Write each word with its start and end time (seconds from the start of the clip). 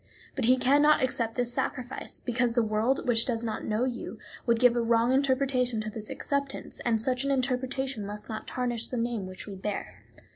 But 0.35 0.45
he 0.45 0.57
can 0.57 0.81
not 0.81 1.03
accept 1.03 1.35
this 1.35 1.53
sacrifice, 1.53 2.19
because 2.21 2.53
the 2.55 2.63
world, 2.63 3.07
which 3.07 3.23
does 3.23 3.43
not 3.43 3.65
know 3.65 3.83
you, 3.83 4.17
would 4.47 4.57
give 4.59 4.75
a 4.75 4.81
wrong 4.81 5.13
interpretation 5.13 5.79
to 5.81 5.91
this 5.91 6.09
acceptance, 6.09 6.79
and 6.79 6.99
such 6.99 7.23
an 7.23 7.29
interpretation 7.29 8.03
must 8.03 8.27
not 8.27 8.47
tarnish 8.47 8.87
the 8.87 8.97
name 8.97 9.27
which 9.27 9.45
we 9.45 9.53
bear. 9.53 9.93